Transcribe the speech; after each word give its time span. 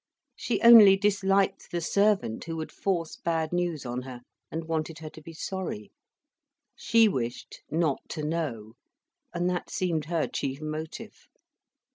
She 0.35 0.59
only 0.63 0.97
disliked 0.97 1.69
the 1.69 1.79
servant 1.79 2.45
who 2.45 2.55
would 2.57 2.71
force 2.71 3.17
bad 3.17 3.53
news 3.53 3.85
on 3.85 4.01
her, 4.01 4.21
and 4.49 4.67
wanted 4.67 4.97
her 4.97 5.11
to 5.11 5.21
be 5.21 5.31
sorry. 5.33 5.91
She 6.75 7.07
wished 7.07 7.61
not 7.69 8.01
to 8.09 8.23
know, 8.23 8.73
and 9.31 9.47
that 9.51 9.69
seemed 9.69 10.05
her 10.05 10.25
chief 10.27 10.59
motive. 10.59 11.27